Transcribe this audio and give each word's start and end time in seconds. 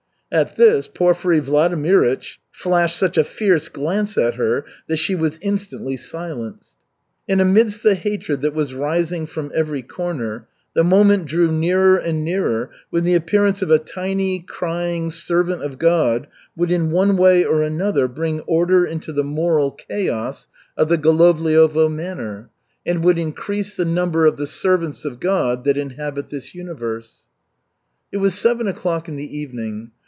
At 0.33 0.55
this 0.55 0.87
Porfiry 0.87 1.41
Vladimirych 1.41 2.37
flashed 2.53 2.95
such 2.95 3.17
a 3.17 3.23
fierce 3.25 3.67
glance 3.67 4.17
at 4.17 4.35
her 4.35 4.63
that 4.87 4.95
she 4.95 5.13
was 5.13 5.37
instantly 5.41 5.97
silenced. 5.97 6.77
And 7.27 7.41
amidst 7.41 7.83
the 7.83 7.95
hatred 7.95 8.39
that 8.39 8.53
was 8.53 8.73
rising 8.73 9.25
from 9.25 9.51
every 9.53 9.81
corner, 9.81 10.47
the 10.73 10.85
moment 10.85 11.25
drew 11.25 11.51
nearer 11.51 11.97
and 11.97 12.23
nearer 12.23 12.69
when 12.91 13.03
the 13.03 13.13
appearance 13.13 13.61
of 13.61 13.71
a 13.71 13.77
tiny, 13.77 14.39
crying, 14.39 15.11
"servant 15.11 15.63
of 15.63 15.77
God" 15.77 16.27
would 16.55 16.71
in 16.71 16.91
one 16.91 17.17
way 17.17 17.43
or 17.43 17.61
another 17.61 18.07
bring 18.07 18.39
order 18.47 18.85
into 18.85 19.11
the 19.11 19.25
moral 19.25 19.71
chaos 19.71 20.47
of 20.77 20.87
the 20.87 20.97
Golovliovo 20.97 21.91
manor, 21.91 22.49
and 22.85 23.03
would 23.03 23.17
increase 23.17 23.73
the 23.73 23.83
number 23.83 24.25
of 24.25 24.37
the 24.37 24.47
"servants 24.47 25.03
of 25.03 25.19
God" 25.19 25.65
that 25.65 25.75
inhabit 25.75 26.29
this 26.29 26.55
universe. 26.55 27.25
It 28.13 28.17
was 28.19 28.33
seven 28.33 28.69
o'clock 28.69 29.09
in 29.09 29.17
the 29.17 29.37
evening. 29.37 29.91